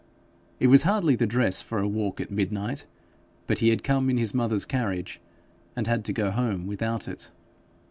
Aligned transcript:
It 0.59 0.65
was 0.65 0.81
hardly 0.81 1.15
the 1.15 1.27
dress 1.27 1.61
for 1.61 1.77
a 1.77 1.87
walk 1.87 2.19
at 2.19 2.31
midnight, 2.31 2.87
but 3.45 3.59
he 3.59 3.69
had 3.69 3.83
come 3.83 4.09
in 4.09 4.17
his 4.17 4.33
mother's 4.33 4.65
carriage, 4.65 5.21
and 5.75 5.85
had 5.85 6.03
to 6.05 6.11
go 6.11 6.31
home 6.31 6.65
without 6.65 7.07
it. 7.07 7.29